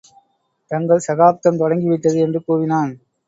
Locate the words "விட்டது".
1.89-2.19